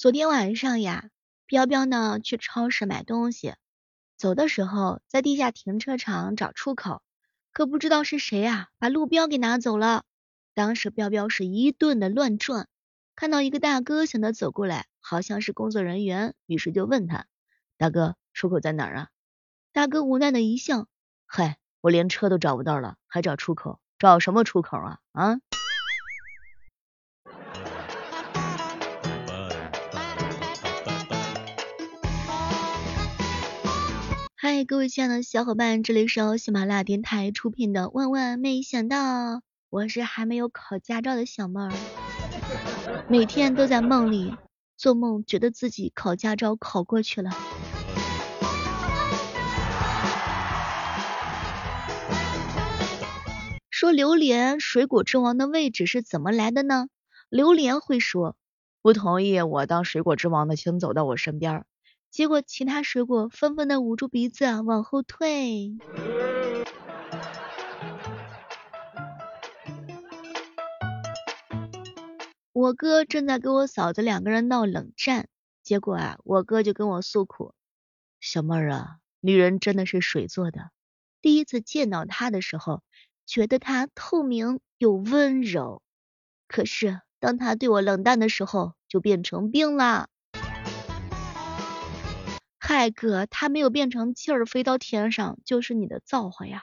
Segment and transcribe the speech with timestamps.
[0.00, 1.10] 昨天晚上呀，
[1.44, 3.52] 彪彪呢去超市买东西，
[4.16, 7.02] 走的时候在地下停车场找出口，
[7.52, 10.04] 可不知道是谁啊把路标给拿走了。
[10.54, 12.66] 当时彪彪是一顿的乱转，
[13.14, 17.26] 看到一个大哥向他走过来，好像是工作人员，于是就问他
[17.76, 19.08] ：“大哥，出口在哪儿啊？”
[19.74, 20.86] 大哥无奈的一笑
[21.28, 23.78] ：“嗨，我连车都找不到了，还找出口？
[23.98, 24.98] 找什么出口啊？
[25.12, 25.40] 啊？”
[34.42, 39.34] 嗨，各位亲爱的小伙伴，这里是由喜马拉雅电台出品的《万万没想到》，
[39.68, 41.70] 我是还没有考驾照的小妹儿，
[43.06, 44.34] 每天都在梦里
[44.78, 47.30] 做梦，觉得自己考驾照考过去了。
[53.68, 56.86] 说榴莲水果之王的位置是怎么来的呢？
[57.28, 58.36] 榴莲会说，
[58.80, 61.66] 不同意我当水果之王的，请走到我身边。
[62.10, 65.78] 结果其他水果纷纷的捂住鼻子往后退。
[72.52, 75.28] 我哥正在跟我嫂子两个人闹冷战，
[75.62, 77.54] 结果啊，我哥就跟我诉苦
[78.20, 80.72] ：“小妹儿啊，女人真的是水做的。
[81.22, 82.82] 第一次见到她的时候，
[83.24, 85.80] 觉得她透明又温柔，
[86.48, 90.08] 可是当她对我冷淡的时候，就变成冰了。”
[92.72, 96.62] 嗨哥，他没有变成气儿飞到天上，就是你的造化呀。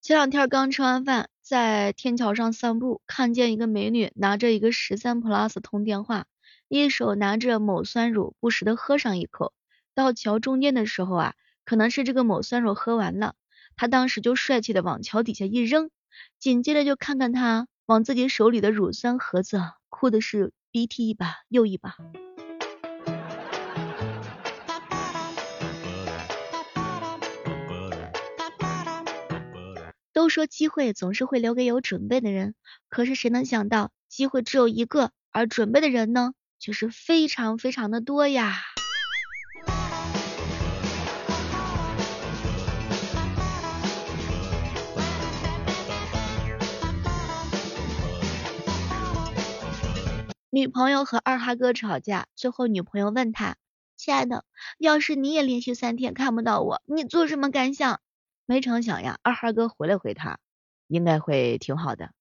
[0.00, 6.24] 前两天刚吃完饭，在天桥上散步，看见一个美女拿着一个十三 plus 通电话，
[6.68, 9.52] 一手拿着某酸乳，不时的喝上一口。
[9.94, 11.34] 到桥中间的时候啊，
[11.66, 13.34] 可能是这个某酸乳喝完了，
[13.76, 15.90] 他当时就帅气的往桥底下一扔。
[16.38, 21.96] 紧接着就看看他往自己手里的乳酸盒子，哭的是鼻涕一把又一把。
[30.12, 32.54] 都说机会总是会留给有准备的人，
[32.88, 38.62] 可是谁能想到机会只有一个，而准备的人呢，却是非常非常的多呀。
[50.54, 53.56] 女朋友和二哈哥吵架，最后女朋友问他
[53.98, 54.44] ：“亲爱的，
[54.78, 58.00] 要是你也连续三天看不到我，你做什么感想？”
[58.46, 60.38] 没成想呀，二哈哥回了回他
[60.86, 62.12] ：“应该会挺好的。”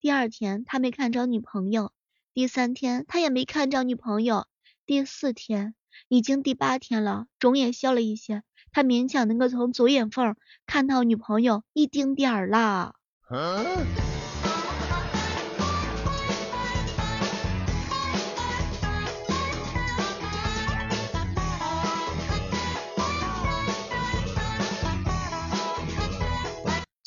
[0.00, 1.92] 第二天他没看着女朋友，
[2.32, 4.46] 第三天他也没看着女朋友，
[4.86, 5.74] 第四天
[6.08, 8.42] 已经第八天了，肿也消了一些，
[8.72, 12.94] 他勉强能够从左眼缝看到女朋友一丁点儿了。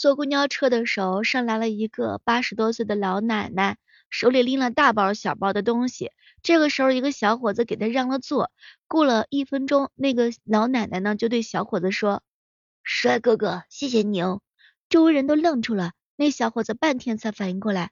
[0.05, 3.77] 坐公交车的时候，上来了一个八十多岁的老奶奶，
[4.11, 6.11] 手里拎了大包小包的东西。
[6.43, 8.51] 这个时候，一个小伙子给她让了座。
[8.87, 12.21] 过了一分钟，那个老奶奶呢就对小伙子说
[12.85, 14.41] ：“帅哥哥，谢谢你哦。”
[14.89, 17.89] 周围人都愣住了，那小伙子半天才反应过来：“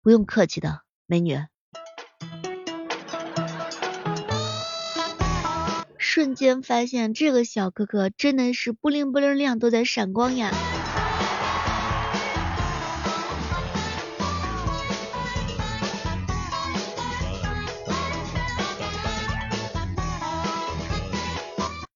[0.00, 1.40] 不用客气的，美女。”
[5.98, 10.52] 瞬间发现这个小哥哥真的是不灵不灵亮，都在闪光呀。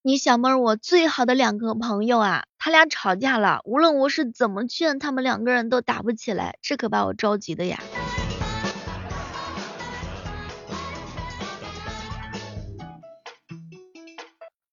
[0.07, 7.77] 你小妹儿，我最好的两个朋友啊，他俩吵架了，无论我是怎么劝，他们两个人都打不起来，这可把我着急的呀。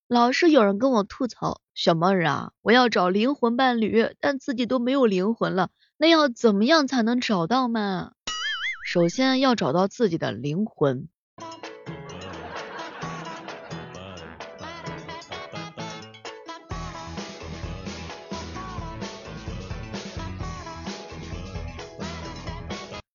[0.06, 8.12] 老是有人跟我吐槽，小妹儿啊，我要找灵魂伴侣，但自己都没有灵魂了，那要怎么样才能找到嘛？
[8.86, 11.08] 首先要找到自己的灵魂。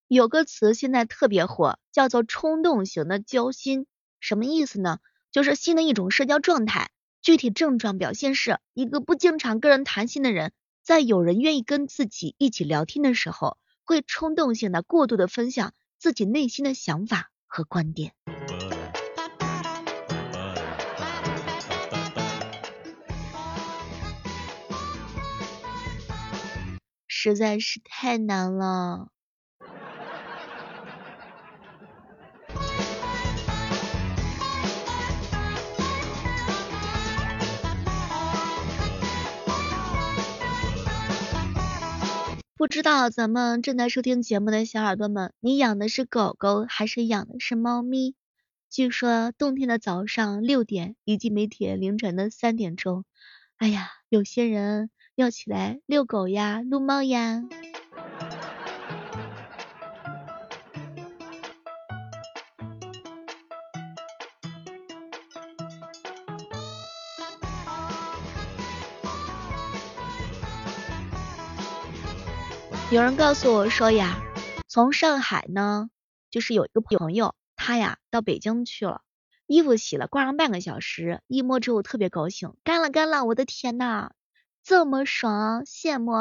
[0.09, 3.85] 有个词现在特别火，叫做冲动型的交心，
[4.19, 4.97] 什么意思呢？
[5.31, 6.89] 就是新的一种社交状态。
[7.21, 10.51] 具体症状表现是一个不经常跟人谈心的人，
[10.81, 18.13] 在有人愿意跟自己一起聊天的时候，会冲动性的过度的分享自己内心的想法和观点。
[27.05, 29.09] 实在是太难了。
[42.59, 48.15] 不知道咱们正在收听节目的小耳朵们，你养的是狗狗还是养的是猫咪？
[48.69, 53.05] 据说冬天的早上六点，以及每天凌晨的三点钟，
[53.55, 57.45] 哎呀，有些人要起来遛狗呀、撸猫呀。
[72.91, 74.19] 有人告诉我说呀，
[74.67, 75.91] 从上海呢，
[76.31, 79.03] 就是有一个朋友，他呀到北京去了，
[79.45, 84.09] 衣服洗了挂上半个小时，一摸之后特别高兴，干了干了，我的天呐，
[84.63, 86.13] 这么爽，羡慕。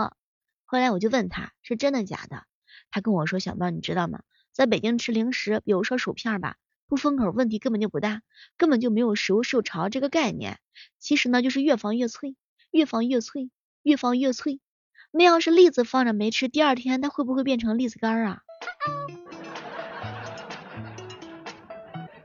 [0.66, 2.44] 后来我就问他是真的假的，
[2.90, 4.20] 他跟我说小猫你知道吗，
[4.52, 6.56] 在北京吃零食，比如说薯片吧，
[6.86, 8.20] 不封口问题根本就不大，
[8.58, 10.58] 根本就没有食物受潮这个概念，
[10.98, 12.36] 其实呢就是越放越脆，
[12.70, 13.50] 越放越脆，
[13.82, 14.60] 越放越脆。
[15.10, 18.42] 那要是栗子放着没吃，第二天它会不会变成栗子干啊？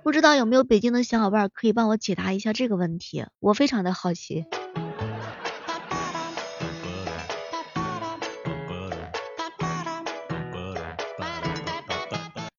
[0.03, 4.45] 不知道有没有北京的小伙伴可以帮我解答一下这个问题，我非常的好奇。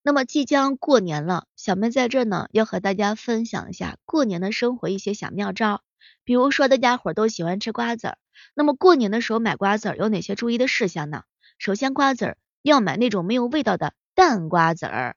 [0.02, 5.82] 那么即将过年了，小妹在这呢要和大家分享一下过年的生活一些小妙招，
[6.24, 8.18] 比如说大家伙都喜欢吃瓜子儿。
[8.54, 11.22] 那么过年的时候买瓜子儿有哪些注意的事项呢？
[11.58, 15.16] 首先瓜子儿要买那种没有味道的淡瓜子儿，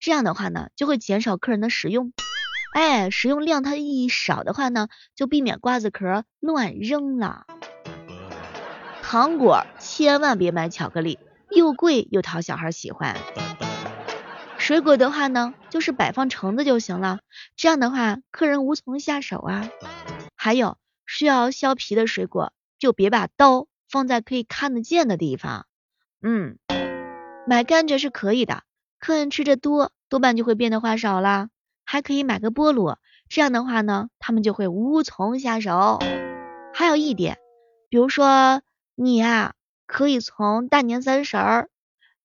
[0.00, 2.12] 这样的话呢就会减少客人的食用。
[2.74, 7.46] 哎，食用量它一少的话呢，就避免瓜子壳乱扔了。
[9.02, 11.18] 糖果千万别买巧克力，
[11.50, 13.16] 又贵又讨小孩喜欢。
[14.58, 17.20] 水果的话呢，就是摆放橙子就行了，
[17.54, 19.68] 这样的话客人无从下手啊。
[20.34, 22.52] 还有需要削皮的水果。
[22.78, 25.66] 就别把刀放在可以看得见的地方。
[26.20, 26.58] 嗯，
[27.46, 28.62] 买甘蔗是可以的，
[28.98, 31.48] 客人吃着多，多半就会变得话少啦。
[31.86, 32.98] 还可以买个菠萝，
[33.28, 35.98] 这样的话呢，他们就会无从下手。
[36.74, 37.38] 还有一点，
[37.88, 38.60] 比如说
[38.94, 39.54] 你呀，
[39.86, 41.70] 可以从大年三十儿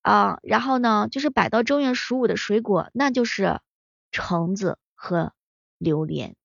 [0.02, 3.60] 啊，然后呢，就是摆到正月十五的水果，那就是
[4.12, 5.32] 橙子和
[5.78, 6.36] 榴莲，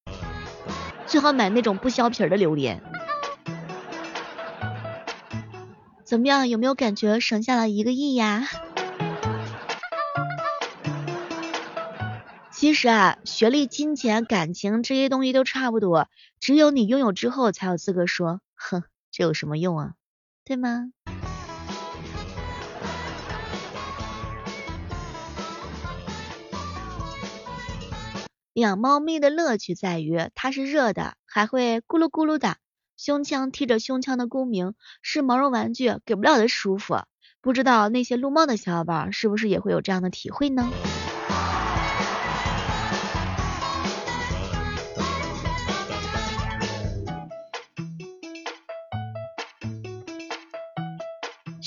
[1.07, 2.83] 最好买那种不削皮的榴莲。
[6.05, 6.49] 怎么样？
[6.49, 8.47] 有没有感觉省下了一个亿呀？
[12.51, 16.09] 其实啊，学历、金钱、感情这些东西都差不多，
[16.41, 19.93] 只有你拥有之后才有资格说，哼，这有什么用啊？
[20.45, 20.93] 对吗？
[28.55, 32.57] 养猫咪的乐趣在于它是热的，还会咕噜咕噜的。
[32.97, 36.99] 胸腔贴着胸腔的共鸣是毛绒玩具给不了的舒服，
[37.41, 40.71] 不知道那些撸猫的小伙伴是不是也会有这样的体会呢？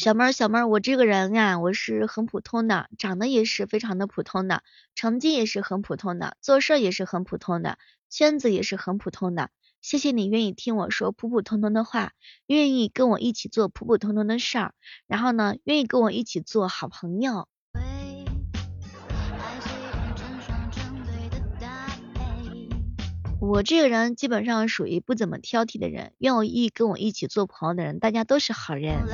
[0.07, 4.63] 小妹儿，小妹儿，我这个人呀，我是很普通的，长得也是非常的普通的，
[4.95, 7.77] 成绩也是很普通的，做事也是很普通的，
[8.09, 9.49] 圈子也是很普通的。
[9.81, 12.13] 谢谢你愿意听我说普普通通的话，
[12.45, 14.73] 愿意跟我一起做普普通通的事儿，
[15.07, 17.49] 然后呢，愿意跟我一起做好朋友。
[23.41, 29.05] 我这个人基本上属于不怎么挑剔的人，愿意跟我一起做朋友的人，大家都是好人。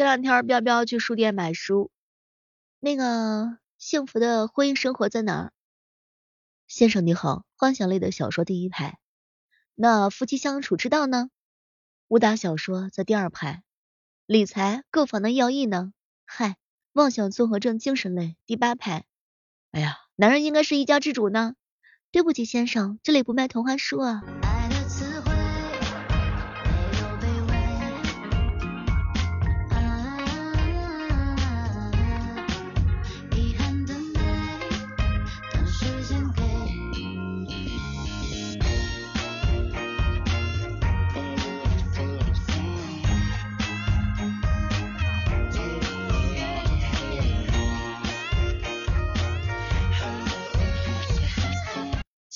[0.00, 1.90] 这两天彪彪去书店买书，
[2.78, 5.52] 那个幸福的婚姻生活在哪儿？
[6.66, 8.98] 先生你好，幻想类的小说第一排。
[9.74, 11.28] 那夫妻相处之道呢？
[12.08, 13.62] 武打小说在第二排。
[14.24, 15.92] 理财购房的要义呢？
[16.24, 16.56] 嗨，
[16.94, 19.04] 妄想综合症精神类第八排。
[19.70, 21.56] 哎呀，男人应该是一家之主呢。
[22.10, 24.22] 对不起先生，这里不卖童话书啊。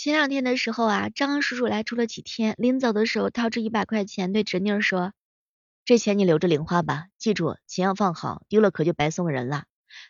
[0.04, 5.14] 前两天的时候啊，张叔叔来住了几天，临走的时候掏出一百块钱对侄女说
[5.86, 9.64] ：“这钱你留着零花吧，记住钱要放好，丢了可就白送人了。”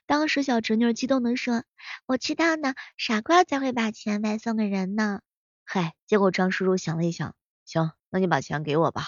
[0.04, 1.62] 当时小侄女激动的说
[2.06, 5.20] ：“我知道呢，傻瓜才会把钱白送给人呢。”
[5.64, 9.04] 嗨，结果张叔叔想了一想，行，那你把钱给我吧。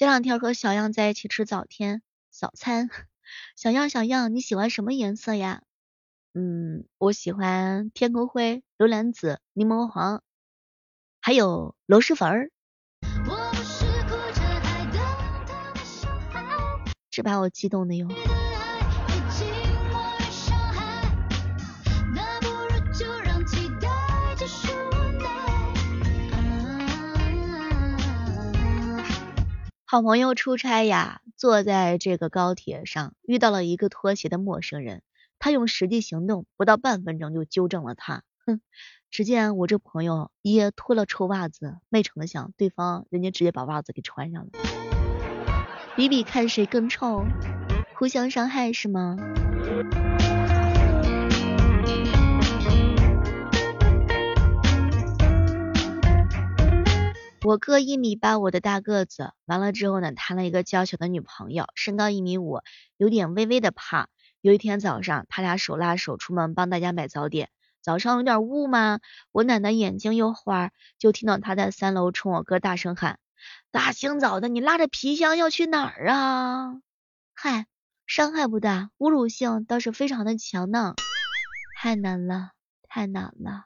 [0.00, 2.88] 前两天和小样在一起吃早天早餐，
[3.54, 5.60] 小样小样，你喜欢什么颜色呀？
[6.32, 10.22] 嗯，我喜欢天空灰、榴莲紫、柠檬黄，
[11.20, 12.50] 还有螺蛳粉儿。
[17.10, 18.08] 这把我激动的哟。
[29.90, 35.02] 好朋友出差呀，坐在这个高铁上，遇到了一个脱鞋的陌生人，
[35.40, 38.22] 他用实际行动，不到半分钟就纠正了他。
[38.46, 38.60] 哼，
[39.10, 44.50] 只见我这朋友也脱了臭袜子，没成想对方人家直接把袜子给穿上了，
[45.96, 47.24] 比比看谁更臭，
[47.94, 49.16] 互相伤害是吗？
[57.42, 62.60] 我哥一米八，我的大个子，完了之后呢，谈了一个娇小的女朋友，身高一米五，
[62.98, 64.10] 有点微微的胖。
[64.42, 67.48] 有一天早上，他俩手拉手出门帮大家买早点。
[67.80, 69.00] 早上有点雾嘛，
[69.32, 73.18] 我奶奶眼睛又花，就听到他在三楼冲我哥大声喊
[73.72, 76.74] ：“大清早的，你拉着皮箱要去哪儿啊？”
[77.32, 77.64] 嗨，
[78.06, 80.94] 伤害不大，侮辱性倒是非常的强呢。
[81.74, 82.50] 太难了，
[82.86, 83.64] 太难了。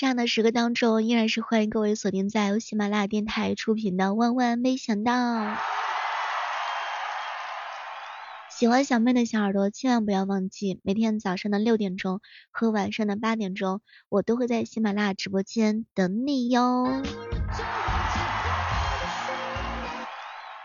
[0.00, 5.12] 这样的时刻当中，依然是欢迎各位锁定在由喜马拉雅电台出品的《万万没想到》。
[8.48, 17.02] 喜欢小妹的小耳朵，千万不要忘记，每天早上的六点钟和晚上的八点钟，我都会在喜马拉雅直播间等你哟。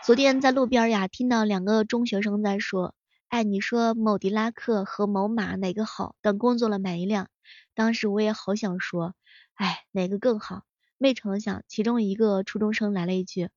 [0.01, 2.95] 昨天在路边呀，听到两个中学生在说
[3.29, 6.15] ：“哎，你说某迪拉克和某马哪个好？
[6.21, 7.27] 等工作了买一辆。”
[7.75, 9.13] 当时我也好想说。
[9.55, 10.63] 哎，哪个更好？
[10.97, 13.49] 没成想，其中一个初中生来了一句：“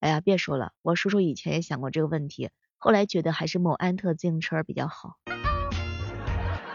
[0.00, 5.14] 哎呀，别说了，我叔叔以前也想过这个问题，后来觉得还是某安特自行车比较好，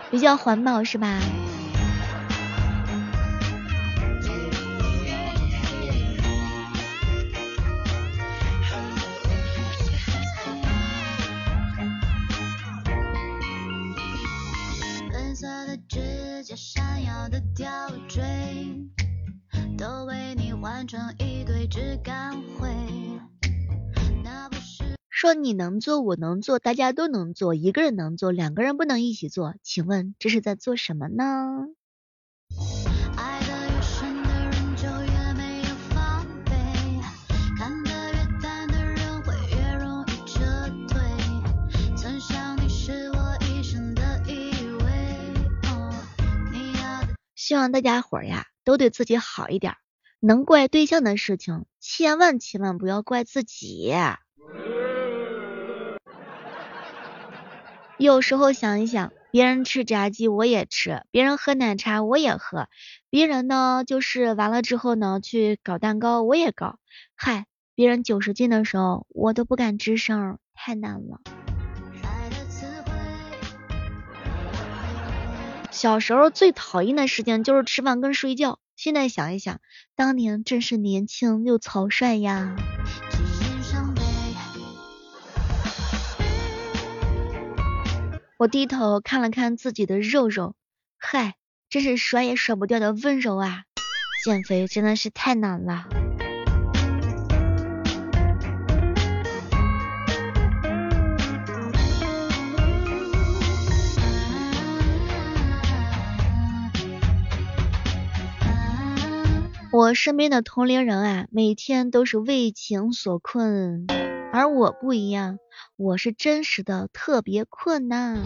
[0.10, 1.20] 比较环保，是吧？”
[15.40, 17.66] 红色的指甲闪耀的吊
[18.10, 18.20] 坠
[19.78, 22.68] 都为你完成一对只干会
[25.10, 31.68] 说你能做，我能做，大家都能做，一个人能做，两个人不能一起做，请问这是在做什么呢？
[47.50, 49.74] 希望大家伙呀都对自己好一点，
[50.20, 53.92] 能怪对象的事情，千万千万不要怪自己。
[57.98, 62.68] 有时候想一想，别人吃炸鸡我也吃，别人喝奶茶我也喝，
[63.10, 66.78] 别人呢就是完了之后呢去搞蛋糕我也搞，
[67.16, 71.20] 嗨，别人九十斤的时候我都不敢吱声，太难了。
[75.80, 79.62] 小时候最讨厌的事情就是吃饭跟睡觉，现在想一想，
[79.96, 82.54] 当年真是年轻又草率呀。
[88.38, 90.54] 我低头看了看自己的肉肉，
[90.98, 91.36] 嗨，
[91.70, 93.64] 真是甩也甩不掉的温柔啊！
[94.26, 95.88] 减肥真的是太难了。
[109.80, 113.88] 我身边的同龄人啊，每天都是为情所困，
[114.34, 115.40] 而我不一样，
[115.78, 118.22] 我是真实的特别困难。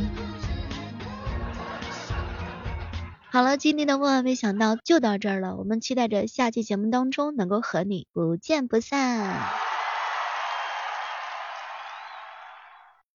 [3.32, 9.40] 好了，今天的万万没想到就到这儿了，我们期待着下期节目当中能够和你不见不散。